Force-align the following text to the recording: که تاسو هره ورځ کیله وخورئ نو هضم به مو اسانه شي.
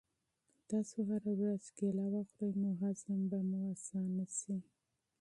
که 0.57 0.61
تاسو 0.71 0.97
هره 1.09 1.31
ورځ 1.41 1.63
کیله 1.77 2.05
وخورئ 2.13 2.53
نو 2.61 2.69
هضم 2.81 3.19
به 3.29 3.39
مو 3.49 3.59
اسانه 3.73 4.25
شي. 4.39 4.55